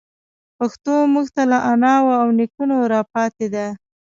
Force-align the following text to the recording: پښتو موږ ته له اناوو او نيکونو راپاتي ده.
پښتو 0.57 0.93
موږ 1.13 1.27
ته 1.35 1.43
له 1.51 1.57
اناوو 1.71 2.11
او 2.21 2.27
نيکونو 2.37 2.75
راپاتي 2.93 3.47
ده. 3.53 3.65